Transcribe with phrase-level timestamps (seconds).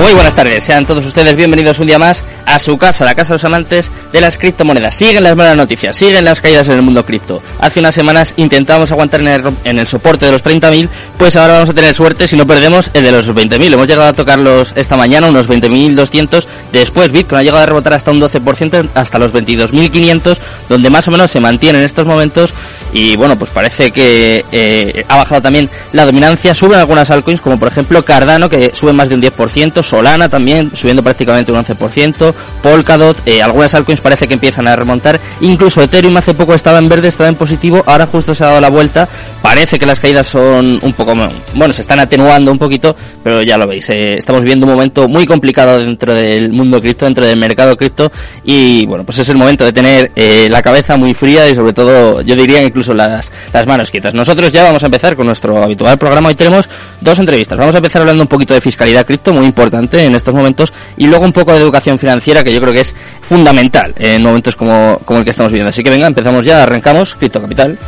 [0.00, 3.28] Muy buenas tardes, sean todos ustedes bienvenidos un día más a su casa, la casa
[3.28, 4.94] de los amantes de las criptomonedas.
[4.94, 7.42] Siguen las malas noticias, siguen las caídas en el mundo cripto.
[7.58, 11.52] Hace unas semanas intentábamos aguantar en el, en el soporte de los 30.000, pues ahora
[11.52, 13.74] vamos a tener suerte si no perdemos el de los 20.000.
[13.74, 16.46] Hemos llegado a tocarlos esta mañana, unos 20.200.
[16.72, 20.38] Después Bitcoin ha llegado a rebotar hasta un 12%, hasta los 22.500,
[20.70, 22.54] donde más o menos se mantiene en estos momentos
[22.92, 26.54] y bueno, pues parece que eh, ha bajado también la dominancia.
[26.54, 30.70] Suben algunas altcoins, como por ejemplo Cardano, que sube más de un 10%, Solana también
[30.72, 35.20] subiendo prácticamente un 11%, Polkadot, eh, algunas altcoins parece que empiezan a remontar.
[35.40, 38.60] Incluso Ethereum hace poco estaba en verde, estaba en positivo, ahora justo se ha dado
[38.60, 39.08] la vuelta.
[39.42, 41.14] Parece que las caídas son un poco,
[41.54, 45.08] bueno, se están atenuando un poquito, pero ya lo veis, eh, estamos viviendo un momento
[45.08, 48.12] muy complicado dentro del mundo cripto, dentro del mercado cripto,
[48.44, 50.12] y bueno, pues es el momento de tener
[50.50, 54.14] la cabeza muy fría y sobre todo, yo diría incluso las, las manos quietas.
[54.14, 56.28] Nosotros ya vamos a empezar con nuestro habitual programa.
[56.28, 56.68] Hoy tenemos
[57.00, 57.58] dos entrevistas.
[57.58, 61.06] Vamos a empezar hablando un poquito de fiscalidad cripto, muy importante en estos momentos, y
[61.06, 65.00] luego un poco de educación financiera, que yo creo que es fundamental en momentos como,
[65.04, 65.70] como el que estamos viviendo.
[65.70, 67.78] Así que venga, empezamos ya, arrancamos Cripto Capital.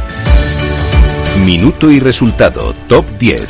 [1.40, 3.48] Minuto y resultado, top 10.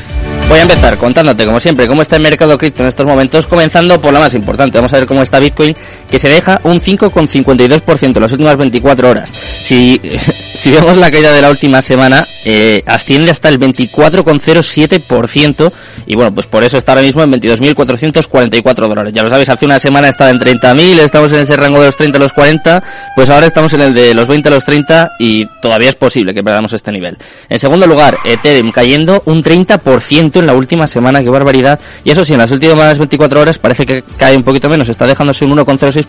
[0.49, 4.01] Voy a empezar contándote, como siempre, cómo está el mercado cripto en estos momentos, comenzando
[4.01, 4.79] por la más importante.
[4.79, 5.75] Vamos a ver cómo está Bitcoin,
[6.13, 9.33] que se deja un 5,52% en las últimas 24 horas.
[9.33, 9.99] Si,
[10.55, 15.73] si vemos la caída de la última semana, eh, asciende hasta el 24,07%
[16.07, 19.15] y bueno, pues por eso está ahora mismo en 22.444 dólares.
[19.15, 21.97] Ya lo sabéis, hace una semana estaba en 30.000, estamos en ese rango de los
[21.97, 22.85] 30 a los 40,
[23.17, 26.35] pues ahora estamos en el de los 20 a los 30 y todavía es posible
[26.35, 27.17] que perdamos este nivel.
[27.49, 31.81] En segundo lugar, Ethereum cayendo un 30% en la última semana, qué barbaridad.
[32.05, 35.07] Y eso sí, en las últimas 24 horas parece que cae un poquito menos, está
[35.07, 36.02] dejándose un 1,06%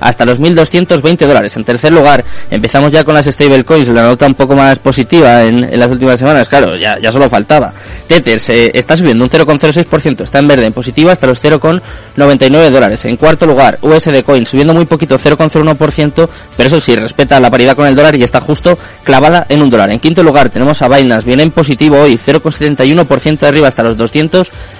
[0.00, 1.56] hasta los 1.220 dólares.
[1.56, 5.78] En tercer lugar, empezamos ya con las stablecoins, la nota un poco más positiva en,
[5.78, 7.72] las últimas semanas, claro, ya, ya solo faltaba.
[8.06, 13.04] Tether se está subiendo un 0,06%, está en verde, en positiva hasta los 0,99 dólares.
[13.04, 17.76] En cuarto lugar, USD Coin subiendo muy poquito, 0,01%, pero eso sí, respeta la paridad
[17.76, 19.90] con el dólar y está justo clavada en un dólar.
[19.90, 23.96] En quinto lugar, tenemos a Binance, viene en positivo hoy, 0,71% de arriba hasta los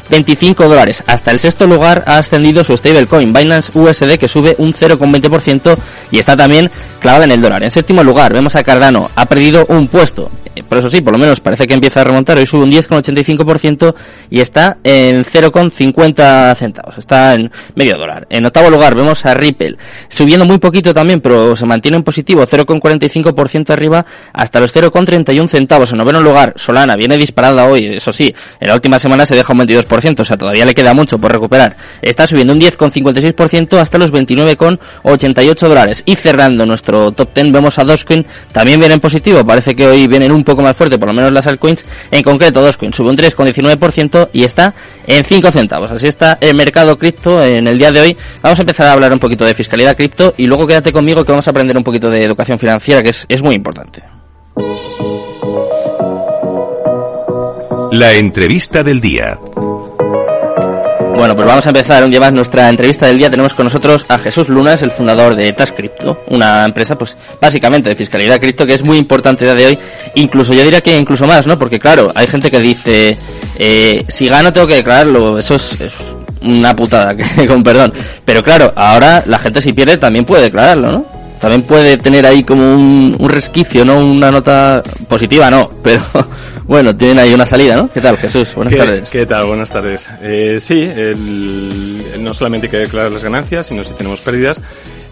[0.08, 1.02] 225 dólares.
[1.06, 5.76] Hasta el sexto lugar ha ascendido su stablecoin Binance USD que sube un 0,20%
[6.10, 6.70] y está también
[7.00, 7.62] clavada en el dólar.
[7.62, 10.30] En séptimo lugar vemos a Cardano, ha perdido un puesto.
[10.68, 12.36] Por eso sí, por lo menos parece que empieza a remontar.
[12.36, 13.94] Hoy sube un 10,85%
[14.30, 16.98] y está en 0,50 centavos.
[16.98, 18.26] Está en medio dólar.
[18.28, 19.76] En octavo lugar vemos a Ripple,
[20.08, 25.92] subiendo muy poquito también, pero se mantiene en positivo, 0,45% arriba hasta los 0,31 centavos.
[25.92, 29.52] En noveno lugar, Solana viene disparada hoy, eso sí, en la última semana se deja
[29.52, 31.76] un 22%, o sea, todavía le queda mucho por recuperar.
[32.02, 36.02] Está subiendo un 10,56% hasta los 29,88 dólares.
[36.04, 40.06] Y cerrando nuestro top 10 vemos a Dogecoin, también viene en positivo, parece que hoy
[40.06, 41.84] vienen un poco más fuerte, por lo menos las altcoins.
[42.10, 44.74] En concreto, Dogecoin sube un 3,19% y está
[45.06, 45.90] en 5 centavos.
[45.90, 48.16] Así está el mercado cripto en el día de hoy.
[48.42, 51.32] Vamos a empezar a hablar un poquito de fiscalidad cripto y luego quédate conmigo que
[51.32, 54.02] vamos a aprender un poquito de educación financiera, que es, es muy importante.
[57.92, 59.38] La entrevista del día.
[61.22, 63.30] Bueno, pues vamos a empezar más nuestra entrevista del día.
[63.30, 67.88] Tenemos con nosotros a Jesús Lunas, el fundador de Tas Crypto, una empresa, pues, básicamente
[67.88, 69.78] de fiscalidad cripto que es muy importante día de hoy.
[70.16, 71.56] Incluso yo diría que incluso más, ¿no?
[71.56, 73.16] Porque claro, hay gente que dice,
[73.56, 75.38] eh, si gano tengo que declararlo.
[75.38, 75.94] Eso es, es
[76.40, 77.14] una putada,
[77.46, 77.92] con perdón.
[78.24, 81.06] Pero claro, ahora la gente si pierde también puede declararlo, ¿no?
[81.38, 84.00] También puede tener ahí como un, un resquicio, ¿no?
[84.00, 86.02] Una nota positiva, no, pero
[86.66, 87.90] bueno, tienen ahí una salida, ¿no?
[87.90, 88.54] ¿Qué tal, Jesús?
[88.54, 89.10] Buenas ¿Qué, tardes.
[89.10, 89.46] ¿Qué tal?
[89.46, 90.08] Buenas tardes.
[90.22, 94.60] Eh, sí, el- no solamente hay que declarar las ganancias, sino si tenemos pérdidas,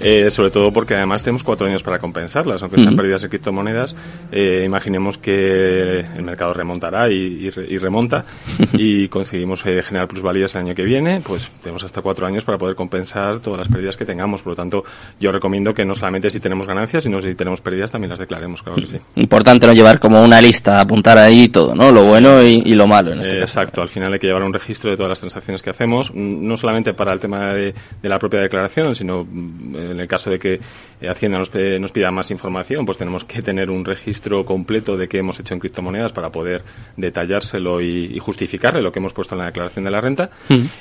[0.01, 3.95] eh, sobre todo porque además tenemos cuatro años para compensarlas, aunque sean pérdidas de criptomonedas.
[4.33, 8.25] eh, imaginemos que el mercado remontará y, y y remonta
[8.73, 12.59] y conseguimos eh, generar plusvalías el año que viene, pues tenemos hasta cuatro años para
[12.59, 14.43] poder compensar todas las pérdidas que tengamos.
[14.43, 14.85] Por lo tanto,
[15.21, 18.63] yo recomiendo que no solamente si tenemos ganancias, sino si tenemos pérdidas también las declaremos,
[18.63, 18.97] claro que sí.
[19.17, 21.91] Importante no llevar como una lista, apuntar ahí todo, ¿no?
[21.93, 23.61] Lo bueno y, y lo malo en este Eh, caso.
[23.61, 26.57] Exacto, al final hay que llevar un registro de todas las transacciones que hacemos, no
[26.57, 30.39] solamente para el tema de, de la propia declaración, sino mm, En el caso de
[30.39, 30.61] que
[31.09, 35.19] Hacienda nos, nos pida más información, pues tenemos que tener un registro completo de qué
[35.19, 36.63] hemos hecho en criptomonedas para poder
[36.97, 40.31] detallárselo y, justificarle lo que hemos puesto en la declaración de la renta.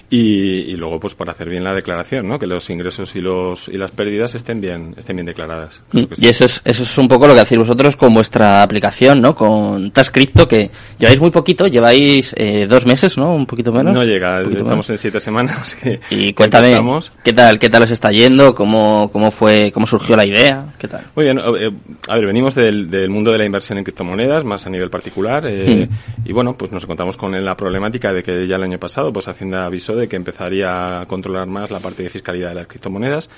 [0.09, 2.38] Y, luego, pues para hacer bien la declaración, ¿no?
[2.38, 5.81] Que los ingresos y los y las pérdidas estén bien estén bien declaradas.
[5.94, 9.35] Y eso es eso es un poco lo que hacéis vosotros con vuestra aplicación, ¿no?
[9.35, 13.33] Con Tascrypto que lleváis muy poquito, lleváis eh, dos meses, ¿no?
[13.33, 13.94] Un poquito menos.
[13.94, 15.75] No llega, estamos en siete semanas.
[16.09, 16.79] y cuéntame,
[17.23, 18.56] ¿qué tal, qué tal os está yendo?
[18.56, 20.73] ¿Cómo, cómo fue, cómo surgió la idea?
[20.77, 21.05] ¿Qué tal?
[21.15, 21.71] Muy bien, eh,
[22.07, 25.45] a ver, venimos del, del mundo de la inversión en criptomonedas, más a nivel particular,
[25.47, 25.87] eh,
[26.25, 29.27] y bueno, pues nos encontramos con la problemática de que ya el año pasado, pues
[29.27, 33.29] Hacienda avisó de que empezaría a controlar más la parte de fiscalidad de las criptomonedas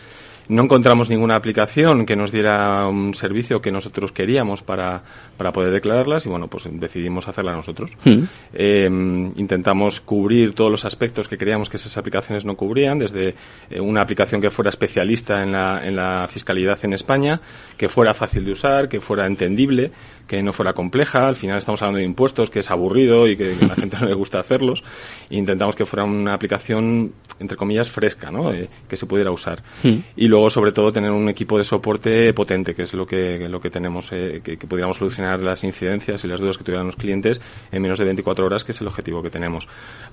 [0.47, 5.03] no encontramos ninguna aplicación que nos diera un servicio que nosotros queríamos para,
[5.37, 7.91] para poder declararlas y bueno, pues decidimos hacerla nosotros.
[8.03, 8.23] Hmm.
[8.53, 13.35] Em, intentamos cubrir todos los aspectos que creíamos que esas aplicaciones no cubrían, desde
[13.69, 17.41] eh, una aplicación que fuera especialista en la, en la fiscalidad en España,
[17.77, 19.91] que fuera fácil de usar, que fuera entendible,
[20.27, 21.27] que no fuera compleja.
[21.27, 24.07] Al final estamos hablando de impuestos, que es aburrido y que, a la gente no
[24.07, 24.83] le gusta hacerlos.
[25.29, 28.53] E intentamos que fuera una aplicación, entre comillas, fresca, ¿no?
[28.53, 29.61] Eh, que se pudiera usar.
[29.83, 29.99] Hmm.
[30.15, 33.59] Y luego, sobre todo, tener un equipo de soporte potente, que es lo que, lo
[33.59, 37.41] que tenemos, eh, que, pudiéramos solucionar las incidencias y las dudas que tuvieran los clientes
[37.71, 39.67] en menos de 24 horas, que es el objetivo que tenemos.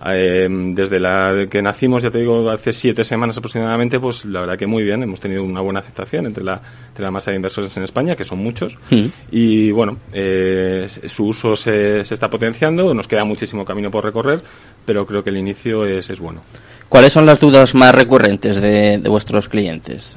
[0.07, 4.59] Eh, desde la que nacimos, ya te digo, hace siete semanas aproximadamente, pues la verdad
[4.59, 5.03] que muy bien.
[5.03, 8.25] Hemos tenido una buena aceptación entre la, entre la masa de inversores en España, que
[8.25, 8.79] son muchos.
[8.91, 9.07] Hmm.
[9.31, 14.43] Y bueno, eh, su uso se, se, está potenciando, nos queda muchísimo camino por recorrer,
[14.85, 16.43] pero creo que el inicio es, es bueno.
[16.89, 20.17] ¿Cuáles son las dudas más recurrentes de, de vuestros clientes?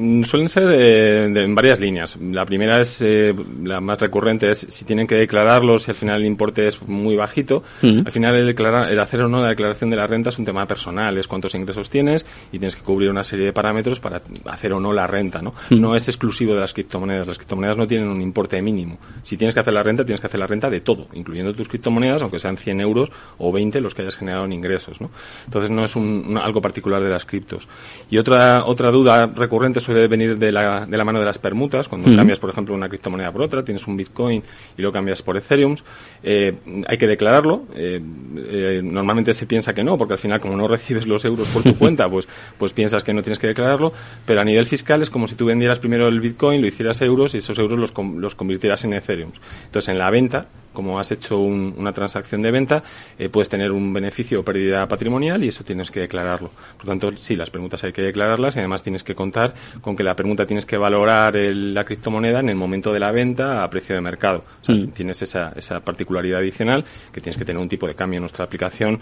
[0.00, 2.16] Mm, suelen ser eh, en varias líneas.
[2.16, 6.22] La primera es, eh, la más recurrente, es si tienen que declararlo, si al final
[6.22, 7.62] el importe es muy bajito.
[7.82, 10.46] Al final el, declarar, el hacer o no la declaración de la renta es un
[10.46, 14.22] tema personal, es cuántos ingresos tienes y tienes que cubrir una serie de parámetros para
[14.46, 15.42] hacer o no la renta.
[15.42, 15.52] ¿no?
[15.68, 17.26] no es exclusivo de las criptomonedas.
[17.26, 18.98] Las criptomonedas no tienen un importe mínimo.
[19.22, 21.68] Si tienes que hacer la renta, tienes que hacer la renta de todo, incluyendo tus
[21.68, 24.98] criptomonedas, aunque sean 100 euros o 20 los que hayas generado en ingresos.
[25.02, 25.10] ¿no?
[25.44, 27.68] Entonces no es un, algo particular de las criptos.
[28.08, 31.88] Y otra, otra duda recurrente suele venir de la, de la mano de las permutas,
[31.88, 34.42] cuando cambias, por ejemplo, una criptomoneda por otra, tienes un Bitcoin
[34.76, 35.76] y lo cambias por Ethereum,
[36.22, 36.54] eh,
[36.86, 37.64] hay que declararlo.
[37.74, 38.00] Eh,
[38.36, 41.62] eh, normalmente se piensa que no, porque al final, como no recibes los euros por
[41.62, 43.92] tu cuenta, pues, pues piensas que no tienes que declararlo,
[44.24, 47.34] pero a nivel fiscal es como si tú vendieras primero el Bitcoin, lo hicieras euros
[47.34, 49.32] y esos euros los, los convirtieras en Ethereum.
[49.66, 52.82] Entonces, en la venta, como has hecho una transacción de venta,
[53.30, 56.50] puedes tener un beneficio o pérdida patrimonial y eso tienes que declararlo.
[56.76, 60.02] Por tanto, sí, las permutas hay que declararlas y además tienes que contar con que
[60.02, 63.94] la permuta tienes que valorar la criptomoneda en el momento de la venta a precio
[63.94, 64.44] de mercado.
[64.68, 64.88] Mm.
[64.88, 68.44] Tienes esa, esa particularidad adicional que tienes que tener un tipo de cambio en nuestra
[68.44, 69.00] aplicación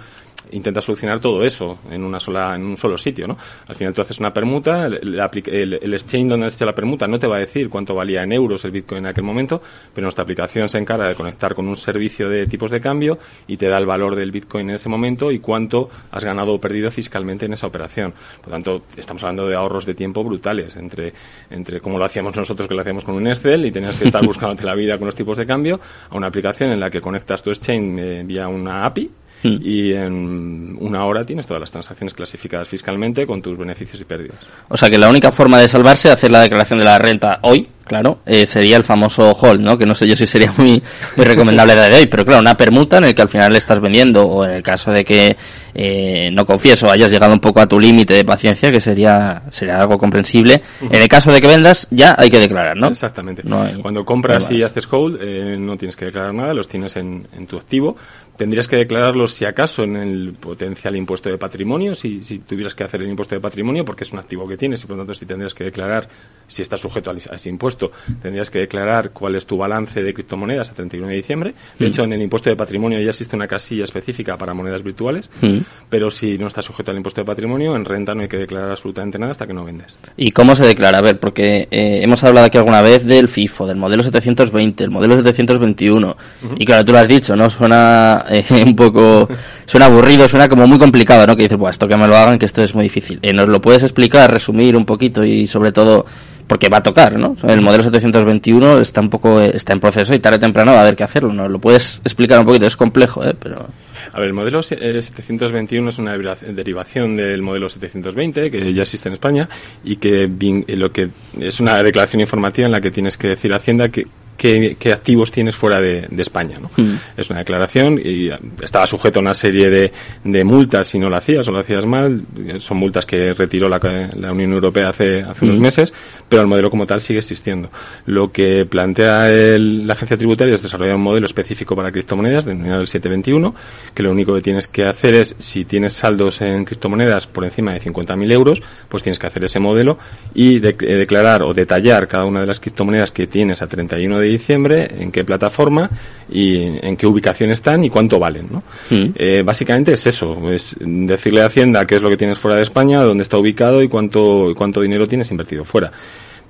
[0.52, 3.36] intenta solucionar todo eso en una sola en un solo sitio no
[3.66, 7.18] al final tú haces una permuta el, el, exchange donde has hecho la permuta no
[7.18, 9.60] te va a decir cuánto valía en euros el bitcoin en aquel momento
[9.94, 13.56] pero nuestra aplicación se encarga de conectar con un servicio de tipos de cambio y
[13.56, 16.90] te da el valor del bitcoin en ese momento y cuánto has ganado o perdido
[16.90, 18.14] fiscalmente en esa operación.
[18.40, 21.12] Por tanto estamos hablando de ahorros de tiempo brutales entre
[21.50, 24.24] entre como lo hacíamos nosotros que lo hacíamos con un Excel y tenías que estar
[24.26, 25.80] buscándote la vida con los tipos de cambio
[26.10, 29.10] a una aplicación en la que conectas tu exchange eh, vía una API
[29.42, 29.56] Hmm.
[29.62, 34.38] y en una hora tienes todas las transacciones clasificadas fiscalmente con tus beneficios y pérdidas.
[34.68, 37.38] O sea que la única forma de salvarse es hacer la declaración de la renta
[37.42, 39.78] hoy, claro, eh, sería el famoso hold, ¿no?
[39.78, 40.82] Que no sé yo si sería muy,
[41.16, 43.80] muy recomendable de hoy, pero claro, una permuta en el que al final le estás
[43.80, 45.36] vendiendo o en el caso de que
[45.74, 49.80] eh, no confieso, hayas llegado un poco a tu límite de paciencia, que sería, sería
[49.80, 50.62] algo comprensible.
[50.80, 52.88] En el caso de que vendas, ya hay que declarar, ¿no?
[52.88, 53.42] Exactamente.
[53.80, 57.46] Cuando compras y haces hold, eh, no tienes que declarar nada, los tienes en, en
[57.46, 57.96] tu activo,
[58.38, 62.84] tendrías que declararlo si acaso en el potencial impuesto de patrimonio, si, si, tuvieras que
[62.84, 65.14] hacer el impuesto de patrimonio, porque es un activo que tienes y por lo tanto
[65.14, 66.08] si tendrías que declarar
[66.46, 67.90] si está sujeto a ese impuesto,
[68.22, 71.54] tendrías que declarar cuál es tu balance de criptomonedas a 31 de diciembre.
[71.78, 71.88] De mm.
[71.88, 75.58] hecho, en el impuesto de patrimonio ya existe una casilla específica para monedas virtuales, mm.
[75.90, 78.70] pero si no está sujeto al impuesto de patrimonio, en renta no hay que declarar
[78.70, 79.98] absolutamente nada hasta que no vendes.
[80.16, 80.98] ¿Y cómo se declara?
[80.98, 84.90] A ver, porque eh, hemos hablado aquí alguna vez del FIFO, del modelo 720, el
[84.90, 86.16] modelo 721,
[86.56, 87.50] y claro, tú lo has dicho, ¿no?
[87.50, 89.28] Suena eh, un poco,
[89.66, 91.36] suena aburrido, suena como muy complicado, ¿no?
[91.36, 93.18] Que dices, pues esto que me lo hagan, que esto es muy difícil.
[93.22, 96.06] Eh, ¿Nos lo puedes explicar, resumir un poquito y sobre todo,
[96.46, 97.34] porque va a tocar, ¿no?
[97.46, 100.82] El modelo 721 está un poco, está en proceso y tarde o temprano va a
[100.82, 101.48] haber que hacerlo, ¿no?
[101.48, 102.66] ¿Lo puedes explicar un poquito?
[102.66, 103.34] Es complejo, ¿eh?
[103.38, 103.66] Pero...
[104.12, 109.14] A ver, el modelo 721 es una derivación del modelo 720 que ya existe en
[109.14, 109.48] España
[109.84, 110.30] y que
[110.68, 114.06] lo que es una declaración informativa en la que tienes que decir a Hacienda que
[114.38, 116.58] qué, qué activos tienes fuera de, de España.
[116.58, 116.70] ¿no?
[116.76, 116.94] Mm.
[117.18, 118.30] Es una declaración y
[118.62, 119.92] estaba sujeto a una serie de,
[120.24, 122.22] de multas si no lo hacías o lo hacías mal.
[122.58, 123.78] Son multas que retiró la,
[124.16, 125.60] la Unión Europea hace, hace unos Mm.
[125.62, 125.92] meses,
[126.28, 127.70] pero el modelo como tal sigue existiendo.
[128.06, 132.80] Lo que plantea el- la agencia tributaria es desarrollar un modelo específico para criptomonedas denominado
[132.80, 133.54] el 721,
[133.94, 137.72] que lo único que tienes que hacer es, si tienes saldos en criptomonedas por encima
[137.72, 139.98] de 50.000 euros, pues tienes que hacer ese modelo
[140.32, 144.18] y de- eh, declarar o detallar cada una de las criptomonedas que tienes a 31
[144.20, 145.90] de diciembre, en qué plataforma
[146.30, 148.48] y en qué ubicación están y cuánto valen.
[148.50, 148.62] ¿no?
[148.90, 149.14] Mm.
[149.14, 152.62] Eh, básicamente es eso, es decirle a Hacienda qué es lo que tienes fuera de
[152.62, 155.92] España, dónde está ubicado y cuánto, y cuánto dinero tienes invertido fuera.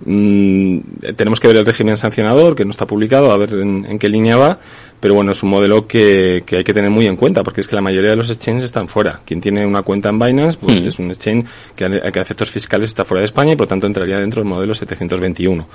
[0.05, 0.79] Mm,
[1.17, 4.09] tenemos que ver el régimen sancionador, que no está publicado, a ver en, en qué
[4.09, 4.59] línea va,
[5.01, 7.69] pero bueno, es un modelo que, que hay que tener muy en cuenta, porque es
[7.69, 9.21] que la mayoría de los exchanges están fuera.
[9.25, 10.87] Quien tiene una cuenta en Binance, pues Mm.
[10.87, 13.67] es un exchange que a, que a efectos fiscales está fuera de España y por
[13.67, 15.67] tanto entraría dentro del modelo 721.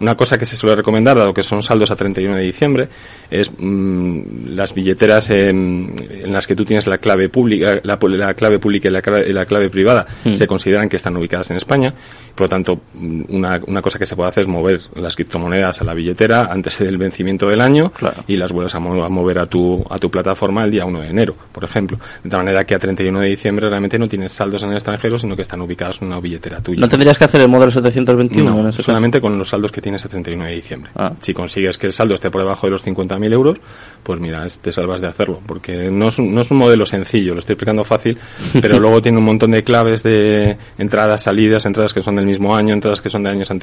[0.00, 2.88] Una cosa que se suele recomendar, dado que son saldos a 31 de diciembre,
[3.30, 4.20] es mm,
[4.54, 5.92] las billeteras en,
[6.24, 9.44] en las que tú tienes la clave pública, la, la clave pública y la, la
[9.46, 10.34] clave privada Mm.
[10.34, 11.92] se consideran que están ubicadas en España.
[12.34, 12.80] Por lo tanto,
[13.28, 16.78] una, una cosa que se puede hacer es mover las criptomonedas a la billetera antes
[16.78, 18.24] del vencimiento del año Claro.
[18.26, 21.00] y las vuelves a, mo- a mover a tu, a tu plataforma el día 1
[21.00, 21.98] de enero, por ejemplo.
[22.22, 25.18] De tal manera que a 31 de diciembre realmente no tienes saldos en el extranjero,
[25.18, 26.80] sino que están ubicados en una billetera tuya.
[26.80, 28.82] ¿No tendrías que hacer el modelo 721 No, en ese caso?
[28.86, 30.90] solamente con los saldos que tienes a 31 de diciembre.
[30.96, 31.12] Ah.
[31.20, 33.58] Si consigues que el saldo esté por debajo de los 50.000 euros,
[34.02, 37.34] pues mira, te salvas de hacerlo, porque no es, un, no es un modelo sencillo,
[37.34, 38.18] lo estoy explicando fácil,
[38.60, 42.56] pero luego tiene un montón de claves de entradas, salidas, entradas que son del mismo
[42.56, 43.59] año, entradas que son de años anteriores,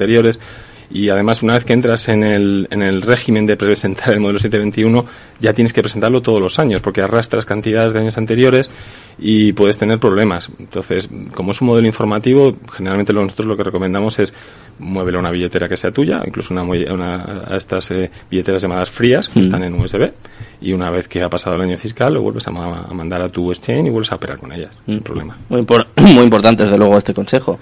[0.90, 4.38] y además una vez que entras en el, en el régimen de presentar el modelo
[4.38, 5.04] 721,
[5.38, 8.70] ya tienes que presentarlo todos los años, porque arrastras cantidades de años anteriores
[9.18, 10.48] y puedes tener problemas.
[10.58, 14.32] Entonces, como es un modelo informativo, generalmente nosotros lo que recomendamos es
[14.78, 18.88] muévelo a una billetera que sea tuya, incluso una, una- a estas eh, billeteras llamadas
[18.88, 19.42] frías que Mm.
[19.42, 20.10] están en USB,
[20.62, 23.20] y una vez que ha pasado el año fiscal lo vuelves a, ma- a mandar
[23.20, 24.92] a tu exchange y vuelves a operar con ellas, Mm.
[24.92, 25.36] sin problema.
[25.50, 27.58] Muy, impor- muy importante, desde luego, este consejo.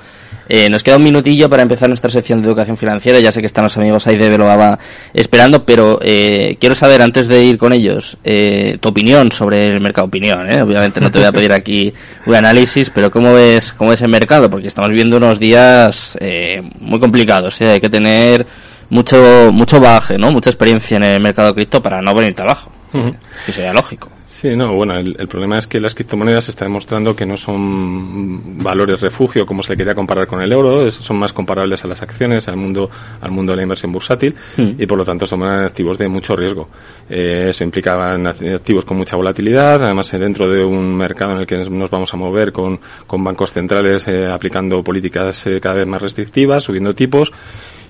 [0.49, 3.19] Eh, nos queda un minutillo para empezar nuestra sección de educación financiera.
[3.21, 4.79] Ya sé que están los amigos ahí de Veloaba
[5.13, 9.81] esperando, pero eh, quiero saber, antes de ir con ellos, eh, tu opinión sobre el
[9.81, 10.07] mercado.
[10.07, 10.63] Opinión, ¿eh?
[10.63, 11.93] Obviamente no te voy a pedir aquí
[12.27, 14.49] un análisis, pero ¿cómo ves, cómo ves el mercado?
[14.49, 17.61] Porque estamos viviendo unos días eh, muy complicados.
[17.61, 17.73] ¿eh?
[17.73, 18.47] Hay que tener
[18.89, 20.31] mucho mucho bagaje, ¿no?
[20.31, 22.71] Mucha experiencia en el mercado cripto para no venirte abajo.
[22.93, 23.15] Ujú.
[23.45, 24.16] Que sería lógico.
[24.39, 27.39] Sí, no, bueno, el, el problema es que las criptomonedas se está demostrando que no
[27.39, 31.83] son valores refugio como se le quería comparar con el euro, es- son más comparables
[31.85, 32.91] a las acciones, al mundo,
[33.23, 34.73] al mundo de la inversión bursátil Mm.
[34.79, 36.69] y por lo tanto son activos de mucho riesgo.
[37.09, 41.47] Eh, eso implicaba activos con mucha volatilidad, además eh, dentro de un mercado en el
[41.47, 45.77] que nos- nos vamos a mover con, con bancos centrales eh, aplicando políticas eh, cada
[45.77, 47.33] vez más restrictivas, subiendo tipos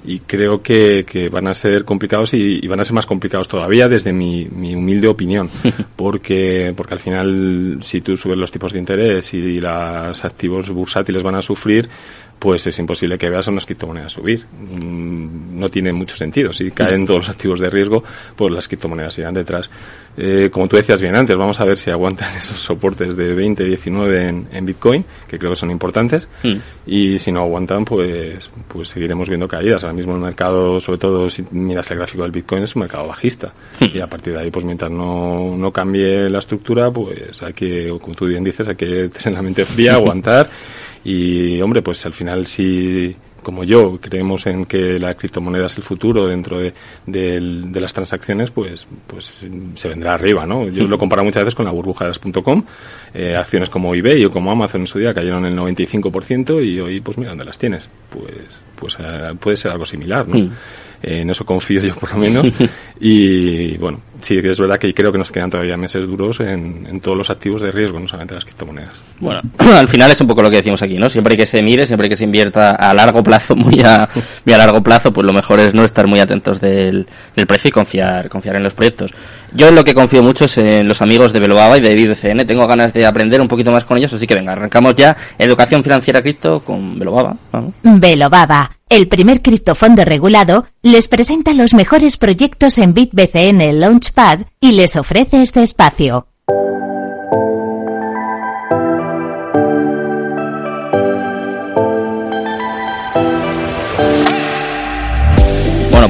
[0.07, 3.49] y creo que, que van a ser complicados y, y van a ser más complicados
[3.49, 5.51] todavía desde mi, mi humilde opinión
[5.97, 11.23] porque porque al final si tú subes los tipos de interés y los activos bursátiles
[11.23, 11.89] van a sufrir
[12.39, 14.45] pues es imposible que veas a unas criptomonedas subir.
[14.61, 16.53] Mm, No tiene mucho sentido.
[16.53, 18.05] Si caen todos los activos de riesgo,
[18.37, 19.71] pues las criptomonedas irán detrás.
[20.19, 23.65] Eh, como tú decías bien antes, vamos a ver si aguantan esos soportes de 20,
[23.65, 26.27] 19 en, en Bitcoin, que creo que son importantes.
[26.43, 26.55] Mm.
[26.87, 29.83] Y si no aguantan, pues, pues seguiremos viendo caídas.
[29.83, 33.09] Ahora mismo el mercado, sobre todo si miras el gráfico del Bitcoin, es un mercado
[33.09, 33.53] bajista.
[33.81, 37.95] Y a partir de ahí, pues mientras no, no cambie la estructura, pues hay que,
[38.01, 40.49] como tú bien dices, hay que tener la mente fría, aguantar.
[41.05, 43.15] Y, hombre, pues al final si
[43.47, 46.75] como yo creemos en que la criptomoneda es el futuro dentro de,
[47.07, 50.69] del- de las transacciones, pues, pues se vendrá arriba, ¿no?
[50.69, 52.65] Yo lo comparo muchas veces con la burbuja de las .com,
[53.15, 57.01] eh, acciones como eBay o como Amazon en su día cayeron el 95% y hoy,
[57.01, 57.89] pues mira, ¿dónde las tienes?
[58.11, 58.35] Pues,
[58.75, 60.51] pues eh, puede ser algo similar, ¿no?
[61.03, 62.47] Eh, en eso confío yo por lo menos.
[63.01, 66.87] y bueno, sí que es verdad que creo que nos quedan todavía meses duros en,
[66.89, 68.93] en todos los activos de riesgo, no solamente las criptomonedas.
[69.21, 71.09] Bueno, al final es un poco lo que decimos aquí, ¿no?
[71.09, 74.09] Siempre que se mire, siempre que se invierta a largo plazo, muy a,
[74.45, 77.69] muy a largo plazo, pues lo mejor es no estar muy atentos del, del precio
[77.69, 79.13] y confiar, confiar en los proyectos.
[79.53, 82.47] Yo en lo que confío mucho es en los amigos de Velobaba y de BBCN.
[82.47, 85.83] Tengo ganas de aprender un poquito más con ellos, así que venga, arrancamos ya educación
[85.83, 87.37] financiera cripto con Velobaba.
[87.53, 87.73] Vamos.
[88.89, 95.43] El primer criptofondo regulado, les presenta los mejores proyectos en BitBCN Launchpad y les ofrece
[95.43, 96.29] este espacio.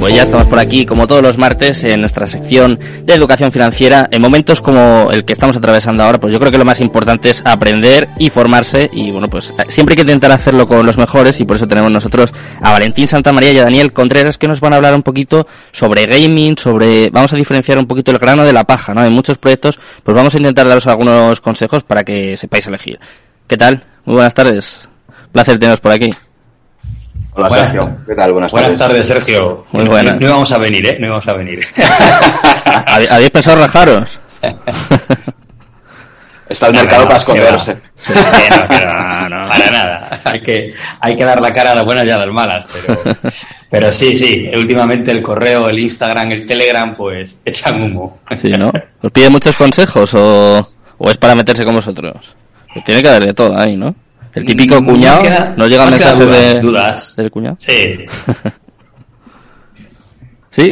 [0.07, 4.07] Pues ya estamos por aquí, como todos los martes, en nuestra sección de educación financiera.
[4.13, 7.31] En momentos como el que estamos atravesando ahora, pues yo creo que lo más importante
[7.31, 8.89] es aprender y formarse.
[8.93, 11.41] Y bueno, pues siempre hay que intentar hacerlo con los mejores.
[11.41, 14.75] Y por eso tenemos nosotros a Valentín Santamaría y a Daniel Contreras que nos van
[14.75, 17.11] a hablar un poquito sobre gaming, sobre.
[17.11, 19.05] Vamos a diferenciar un poquito el grano de la paja, ¿no?
[19.05, 23.01] En muchos proyectos, pues vamos a intentar daros algunos consejos para que sepáis elegir.
[23.49, 23.83] ¿Qué tal?
[24.05, 24.89] Muy buenas tardes.
[25.33, 26.15] Placer teneros por aquí.
[27.37, 27.97] Hola, buenas, Sergio.
[28.07, 28.33] ¿Qué tal?
[28.33, 29.07] Buenas, buenas tardes.
[29.07, 29.67] Sergio.
[29.73, 30.19] Muy buenas.
[30.19, 30.97] No, íbamos a venir, ¿eh?
[30.99, 31.61] No íbamos a venir.
[33.11, 34.19] ¿Habéis pensado rajaros?
[36.49, 37.77] Está el mercado para esconderse.
[38.09, 40.21] No, no, no, para nada.
[40.25, 42.65] Hay que, hay que dar la cara a las buenas y a las malas.
[42.73, 43.03] Pero,
[43.69, 44.51] pero sí, sí.
[44.55, 48.21] Últimamente el correo, el Instagram, el Telegram, pues echan humo.
[48.41, 48.73] Sí, ¿no?
[49.03, 50.67] ¿Os pide muchos consejos o,
[50.97, 52.35] o es para meterse con vosotros?
[52.87, 53.95] Tiene que haber de todo ahí, ¿no?
[54.37, 57.17] El típico cuñado, queda, ¿no llega mensaje dudas, de, dudas.
[57.17, 57.57] del cuñado?
[57.59, 58.05] Sí.
[60.51, 60.71] ¿Sí?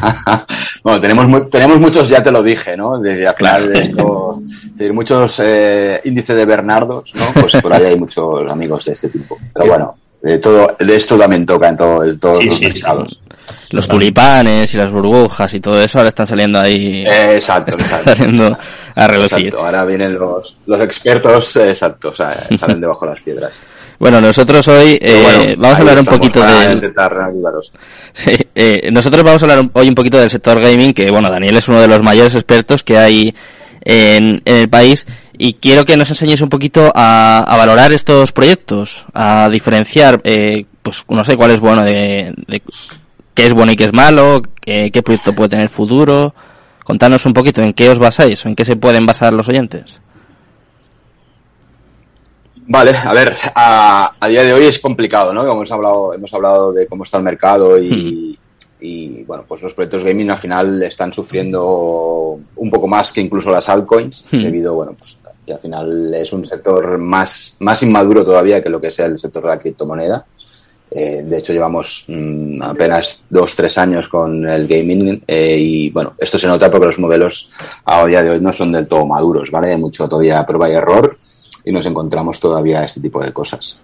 [0.82, 2.98] bueno, tenemos, mu tenemos muchos, ya te lo dije, ¿no?
[2.98, 3.66] Desde claro.
[3.68, 4.42] de esto,
[4.74, 7.40] de muchos eh, índices de Bernardos, ¿no?
[7.40, 9.38] Pues por ahí hay muchos amigos de este tipo.
[9.54, 12.64] Pero bueno, de todo, de esto también toca en, todo, en todos Sí, los sí,
[12.66, 13.20] mercados.
[13.22, 13.35] sí.
[13.70, 17.04] Los tulipanes y las burbujas y todo eso ahora están saliendo ahí.
[17.06, 18.16] Eh, exacto, están exacto.
[18.16, 18.58] saliendo
[18.94, 19.38] a relucir.
[19.38, 23.52] Exacto, ahora vienen los, los expertos, eh, exacto, o sea, salen debajo de las piedras.
[23.98, 26.40] Bueno, nosotros hoy eh, bueno, vamos a hablar un poquito
[26.72, 27.72] intentar ayudaros.
[28.12, 31.56] Sí, eh, nosotros vamos a hablar hoy un poquito del sector gaming, que bueno, Daniel
[31.56, 33.34] es uno de los mayores expertos que hay
[33.82, 35.06] en, en el país
[35.38, 40.64] y quiero que nos enseñes un poquito a, a valorar estos proyectos, a diferenciar, eh,
[40.82, 42.62] pues no sé cuál es bueno de, de
[43.36, 46.34] qué es bueno y qué es malo, qué, qué proyecto puede tener futuro.
[46.82, 50.00] Contanos un poquito en qué os basáis o en qué se pueden basar los oyentes.
[52.68, 55.42] Vale, a ver, a, a día de hoy es complicado, ¿no?
[55.42, 58.36] Como hemos hablado, hemos hablado de cómo está el mercado y,
[58.80, 63.50] y, bueno, pues los proyectos gaming al final están sufriendo un poco más que incluso
[63.50, 64.42] las altcoins, Hmm.
[64.42, 65.16] debido, bueno, pues
[65.46, 69.16] que al final es un sector más, más inmaduro todavía que lo que sea el
[69.16, 70.26] sector de la criptomoneda.
[70.98, 76.14] Eh, de hecho, llevamos mm, apenas dos, tres años con el gaming eh, y bueno,
[76.16, 77.50] esto se nota porque los modelos
[77.84, 79.72] a día de hoy no son del todo maduros, ¿vale?
[79.72, 81.18] Hay mucho todavía prueba y error
[81.66, 83.78] y nos encontramos todavía este tipo de cosas.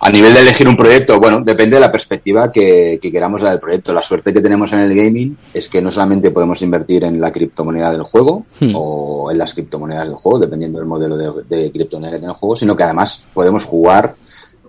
[0.00, 3.52] A nivel de elegir un proyecto, bueno, depende de la perspectiva que, que queramos dar
[3.52, 3.94] al proyecto.
[3.94, 7.32] La suerte que tenemos en el gaming es que no solamente podemos invertir en la
[7.32, 8.72] criptomoneda del juego Hmm.
[8.74, 12.38] o en las criptomonedas del juego, dependiendo del modelo de, de criptomoneda que tiene el
[12.38, 14.14] juego, sino que además podemos jugar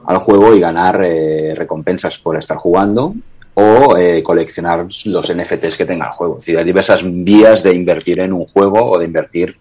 [0.06, 3.14] al juego y ganar eh, recompensas por estar jugando
[3.54, 6.36] o eh, coleccionar los NFTs que tenga el juego.
[6.36, 9.58] Es decir, hay diversas vías de invertir en un juego o de invertir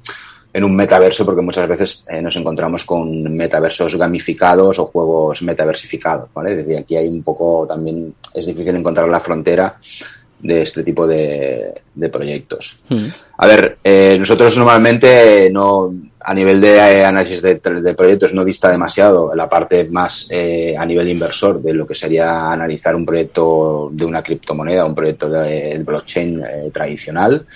[0.53, 6.29] en un metaverso porque muchas veces eh, nos encontramos con metaversos gamificados o juegos metaversificados,
[6.35, 6.53] ¿vale?
[6.53, 9.77] Es decir, aquí hay un poco también, es difícil encontrar la frontera
[10.41, 12.79] de este tipo de, de proyectos.
[12.89, 13.09] Hmm.
[13.37, 18.71] A ver, eh, nosotros normalmente no, a nivel de eh, análisis de, proyectos no dista
[18.71, 23.91] demasiado la parte más eh, a nivel inversor de lo que sería analizar un proyecto
[23.93, 27.47] de una criptomoneda, un proyecto de, blockchain eh, tradicional.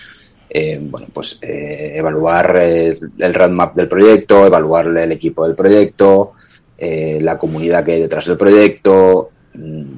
[0.49, 6.35] Eh, bueno, pues evaluar el roadmap del proyecto, evaluar el equipo del proyecto,
[6.79, 9.31] la comunidad que hay detrás del proyecto,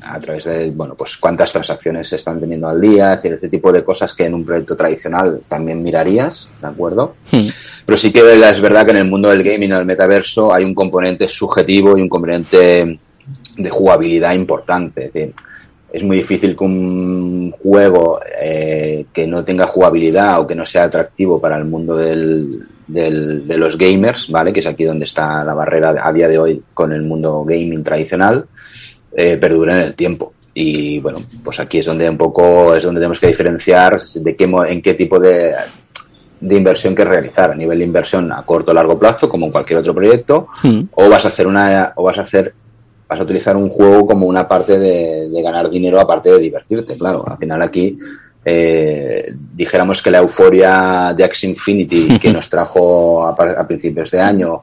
[0.02, 3.48] a través de, bueno, pues cuántas transacciones se están teniendo al día, es decir, este
[3.48, 7.14] tipo de cosas que en un proyecto tradicional también mirarías, ¿de acuerdo?
[7.30, 7.48] Hmm.
[7.84, 10.64] Pero sí que es verdad que en el mundo del gaming, en el metaverso, hay
[10.64, 12.98] un componente subjetivo y un componente
[13.56, 15.06] de jugabilidad importante.
[15.06, 15.34] Es decir,
[15.92, 20.84] es muy difícil que un juego eh, que no tenga jugabilidad o que no sea
[20.84, 24.52] atractivo para el mundo del, del- de los gamers, ¿vale?
[24.52, 27.82] Que es aquí donde está la barrera a día de hoy con el mundo gaming
[27.84, 28.46] tradicional,
[29.12, 30.32] eh, perdure en el tiempo.
[30.54, 34.44] Y bueno, pues aquí es donde un poco es donde tenemos que diferenciar de qué,
[34.44, 35.54] en qué tipo de,
[36.40, 37.50] de inversión que realizar.
[37.50, 40.82] A nivel de inversión a corto o largo plazo, como en cualquier otro proyecto, Hmm.
[40.92, 42.54] o vas a hacer una, o vas a hacer,
[43.08, 46.96] vas a utilizar un juego como una parte de, de ganar dinero aparte de divertirte.
[46.96, 47.98] Claro, al final aquí
[48.48, 54.62] eh, dijéramos que la euforia de Axie Infinity que nos trajo a, principios de año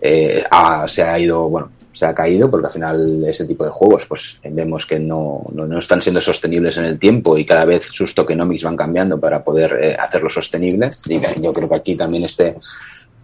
[0.00, 0.42] eh,
[0.88, 4.38] se ha ido, bueno, se ha caído porque al final ese tipo de juegos pues
[4.42, 8.14] vemos que no, no, no están siendo sostenibles en el tiempo y cada vez sus
[8.14, 10.90] tokenomics van cambiando para poder eh, hacerlo sostenible.
[11.06, 12.56] Y yo creo que aquí también este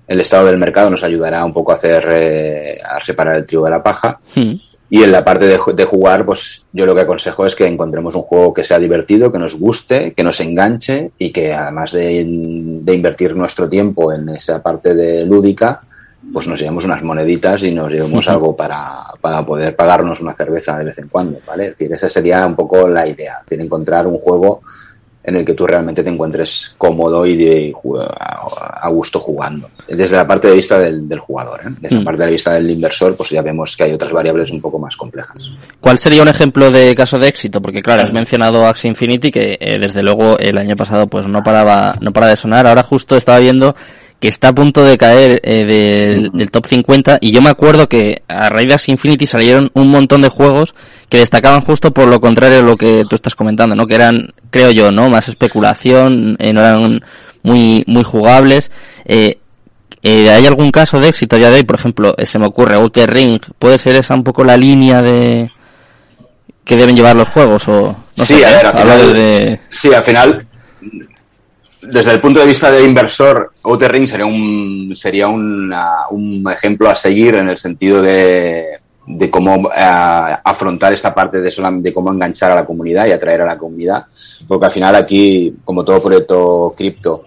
[0.06, 3.64] el estado del mercado nos ayudará un poco a hacer eh, a separar el trigo
[3.64, 4.20] de la paja.
[4.34, 4.54] Hmm.
[4.90, 8.14] Y en la parte de, de jugar, pues yo lo que aconsejo es que encontremos
[8.14, 12.24] un juego que sea divertido, que nos guste, que nos enganche y que además de,
[12.24, 15.82] de invertir nuestro tiempo en esa parte de lúdica,
[16.32, 20.78] pues nos llevemos unas moneditas y nos llevemos algo para, para poder pagarnos una cerveza
[20.78, 21.66] de vez en cuando, ¿vale?
[21.66, 24.62] Es decir, esa sería un poco la idea, de encontrar un juego
[25.28, 27.74] en el que tú realmente te encuentres cómodo y de,
[28.10, 29.68] a gusto jugando.
[29.86, 31.70] Desde la parte de vista del, jugador, ¿eh?
[31.80, 32.04] desde la mm.
[32.04, 34.96] parte de vista del inversor, pues ya vemos que hay otras variables un poco más
[34.96, 35.36] complejas.
[35.80, 37.60] ¿Cuál sería un ejemplo de caso de éxito?
[37.60, 41.42] Porque claro, has mencionado Axie Infinity, que eh, desde luego el año pasado pues no
[41.42, 42.66] paraba, no para de sonar.
[42.66, 43.76] Ahora justo estaba viendo
[44.20, 48.22] que está a punto de caer eh, del, top 50 y yo me acuerdo que
[48.26, 50.74] a raíz de Infinity salieron un montón de juegos
[51.08, 53.86] que destacaban justo por lo contrario de lo que tú estás comentando, ¿no?
[53.86, 55.08] Que eran, creo yo, ¿no?
[55.08, 57.00] Más especulación, eh, no eran
[57.42, 58.70] muy, muy jugables.
[59.04, 59.38] Eh,
[60.02, 61.64] eh, ¿Hay algún caso de éxito ya de hoy?
[61.64, 65.50] Por ejemplo, se me ocurre Outer Ring, ¿puede ser esa un poco la línea de
[66.64, 70.46] que deben llevar los juegos o no sí, a ver, al final, sí, al final
[71.92, 76.94] desde el punto de vista de inversor, Outer Ring sería un, sería un ejemplo a
[76.94, 82.52] seguir en el sentido de, de cómo eh, afrontar esta parte de, de cómo enganchar
[82.52, 84.04] a la comunidad y atraer a la comunidad.
[84.46, 87.24] Porque al final aquí, como todo proyecto cripto,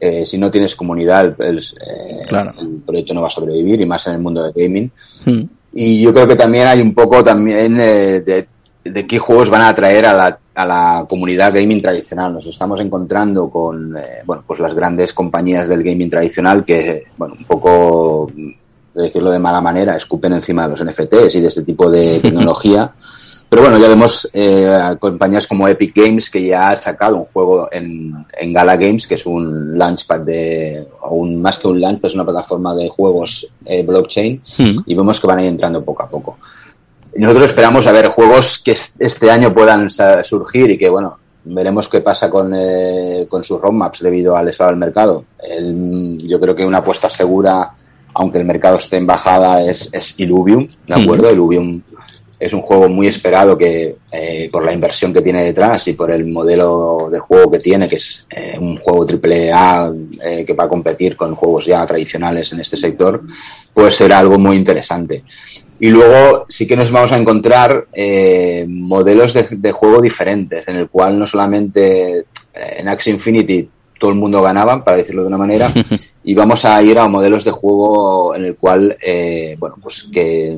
[0.00, 4.06] eh, si no tienes comunidad, el, eh, el, proyecto no va a sobrevivir y más
[4.06, 4.90] en el mundo de gaming.
[5.24, 5.42] Hmm.
[5.74, 8.46] Y yo creo que también hay un poco también de,
[8.84, 12.32] de qué juegos van a atraer a la a la comunidad gaming tradicional.
[12.32, 17.36] Nos estamos encontrando con eh, bueno, pues las grandes compañías del gaming tradicional que, bueno,
[17.38, 21.62] un poco, de decirlo de mala manera, escupen encima de los NFTs y de este
[21.62, 22.90] tipo de tecnología.
[23.48, 27.68] Pero bueno, ya vemos eh, compañías como Epic Games que ya ha sacado un juego
[27.70, 32.08] en, en Gala Games, que es un launchpad de, o un, más que un launchpad,
[32.08, 34.78] es una plataforma de juegos eh, blockchain, hmm.
[34.86, 36.36] y vemos que van a ir entrando poco a poco
[37.20, 39.88] nosotros esperamos a ver juegos que este año puedan
[40.24, 44.70] surgir y que, bueno, veremos qué pasa con, eh, con sus roadmaps debido al estado
[44.70, 45.24] del mercado.
[45.40, 47.70] yo creo que una apuesta segura,
[48.14, 51.30] aunque el mercado esté en bajada, es, es Illuvium, ¿de acuerdo?
[51.30, 51.82] Illuvium
[52.38, 56.10] es un juego muy esperado que eh, por la inversión que tiene detrás y por
[56.10, 60.52] el modelo de juego que tiene, que es eh, un juego triple A eh, que
[60.52, 63.22] va a competir con juegos ya tradicionales en este sector,
[63.74, 65.24] puede ser algo muy interesante.
[65.80, 70.88] Y luego sí que nos vamos a encontrar eh, modelos de, juego diferentes, en el
[70.88, 75.38] cual no solamente eh, en Axie Infinity todo el mundo ganaba, para decirlo de una
[75.38, 75.70] manera,
[76.24, 80.56] y vamos a ir a modelos de juego en el cual, eh, bueno, pues que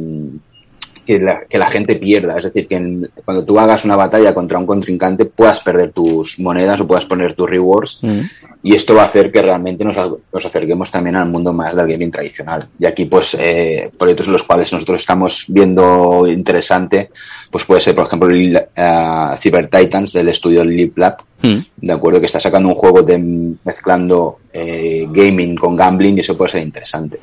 [1.10, 2.38] que la, que la gente pierda.
[2.38, 6.80] Es decir, que cuando tú hagas una batalla contra un contrincante puedas perder tus monedas
[6.80, 7.98] o puedas poner tus rewards.
[8.02, 8.20] Mm.
[8.62, 11.88] Y esto va a hacer que realmente nos, nos, acerquemos también al mundo más del
[11.88, 12.68] gaming tradicional.
[12.78, 17.10] Y aquí, pues, eh, proyectos en los cuales nosotros estamos viendo interesante,
[17.50, 21.58] pues puede ser, por ejemplo, el, uh, Cyber Titans del estudio Lip Lab, mm.
[21.78, 23.18] de acuerdo, que está sacando un juego de
[23.64, 27.20] mezclando eh, gaming con gambling y eso puede ser interesante.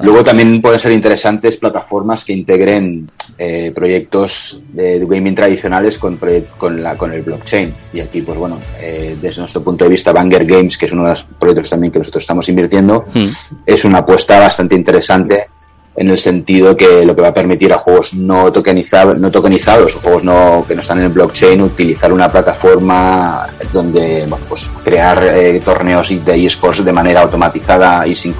[0.00, 6.18] Luego también pueden ser interesantes plataformas que integren eh, proyectos de, gaming tradicionales con,
[6.56, 7.74] con, la, con el blockchain.
[7.92, 11.04] Y aquí, pues bueno, eh, desde nuestro punto de vista, Banger Games, que es uno
[11.04, 13.26] de los proyectos también que nosotros estamos invirtiendo, mm.
[13.66, 15.48] es una apuesta bastante interesante
[15.96, 19.94] en el sentido que lo que va a permitir a juegos no tokenizados, no tokenizados,
[19.94, 25.22] juegos no, que no están en el blockchain, utilizar una plataforma donde bueno, pues crear
[25.22, 28.34] eh, torneos de esports de manera automatizada y sin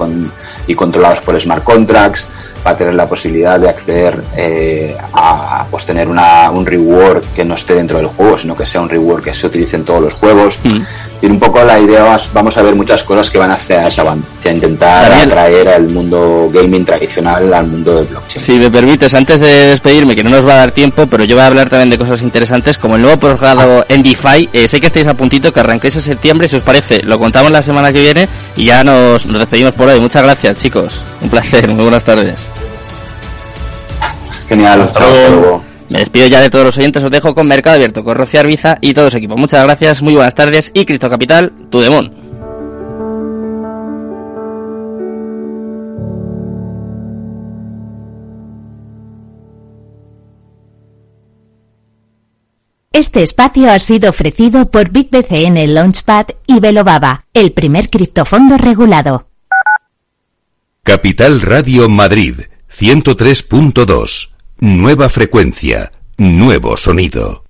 [0.65, 2.25] y controlados por smart contracts,
[2.65, 7.43] va a tener la posibilidad de acceder eh, a pues tener una, un reward que
[7.43, 10.01] no esté dentro del juego, sino que sea un reward que se utilice en todos
[10.01, 10.57] los juegos.
[10.63, 10.81] Mm.
[11.21, 14.25] Y un poco la idea, vamos a ver muchas cosas que van hacia esa banda,
[14.39, 18.43] hacia intentar atraer al mundo gaming tradicional al mundo del blockchain.
[18.43, 21.35] Si me permites, antes de despedirme, que no nos va a dar tiempo, pero yo
[21.35, 24.49] voy a hablar también de cosas interesantes, como el nuevo programa en DeFi.
[24.51, 27.51] Eh, sé que estáis a puntito, que arranquéis en septiembre, si os parece, lo contamos
[27.51, 29.99] la semana que viene y ya nos, nos despedimos por hoy.
[29.99, 30.99] Muchas gracias, chicos.
[31.21, 32.39] Un placer, muy buenas tardes.
[34.49, 35.70] Genial, hasta luego.
[35.91, 38.77] Me despido ya de todos los oyentes, os dejo con Mercado Abierto, con Rocío Arbiza
[38.79, 39.35] y todo su equipo.
[39.35, 42.13] Muchas gracias, muy buenas tardes y Cristo Capital, tu demon.
[52.93, 59.27] Este espacio ha sido ofrecido por BitBCN Launchpad y Velobaba, el primer criptofondo regulado.
[60.83, 62.35] Capital Radio Madrid,
[62.69, 64.30] 103.2.
[64.63, 67.45] Nueva frecuencia, nuevo sonido.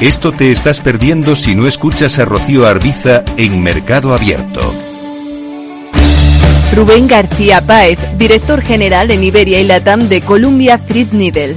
[0.00, 4.72] Esto te estás perdiendo si no escuchas a Rocío Arbiza en Mercado Abierto.
[6.76, 11.56] Rubén García Páez, director general en Iberia y Latam de Columbia Threadneedle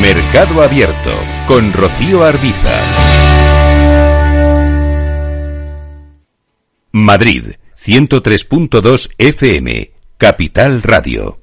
[0.00, 1.10] Mercado Abierto
[1.48, 2.72] con Rocío Arbiza.
[6.92, 11.37] Madrid 103.2 FM, Capital Radio.